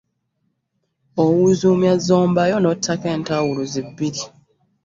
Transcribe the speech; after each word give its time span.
Owuzuumya 1.23 1.93
zomba 2.05 2.41
yo 2.51 2.57
n’ottako 2.59 3.07
entawuuluzi 3.15 3.79
bbiri. 3.87 4.23